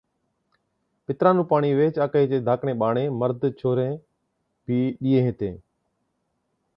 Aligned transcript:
پِتران 1.05 1.33
نُون 1.37 1.45
پاڻِي 1.49 1.69
ويھِچ 1.77 1.95
آڪھِي 2.03 2.23
چين 2.29 2.45
ڌاڪڙين 2.47 2.79
ٻاڙين 2.81 3.09
(مرد، 3.21 3.41
ڇوھرين) 3.59 3.93
بِي 4.65 4.79
ڏِيئَي 5.01 5.19
ھِتين 5.25 5.55